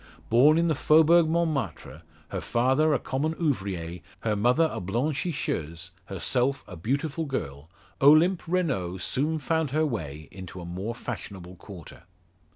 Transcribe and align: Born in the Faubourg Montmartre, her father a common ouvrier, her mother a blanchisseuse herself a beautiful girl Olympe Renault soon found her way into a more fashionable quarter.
Born 0.31 0.57
in 0.57 0.67
the 0.67 0.73
Faubourg 0.73 1.29
Montmartre, 1.29 2.01
her 2.29 2.41
father 2.41 2.91
a 2.91 2.97
common 2.97 3.35
ouvrier, 3.35 4.01
her 4.21 4.35
mother 4.35 4.67
a 4.73 4.81
blanchisseuse 4.81 5.91
herself 6.05 6.63
a 6.67 6.75
beautiful 6.75 7.25
girl 7.25 7.69
Olympe 8.01 8.41
Renault 8.47 8.97
soon 8.97 9.37
found 9.37 9.69
her 9.69 9.85
way 9.85 10.27
into 10.31 10.59
a 10.59 10.65
more 10.65 10.95
fashionable 10.95 11.55
quarter. 11.57 12.05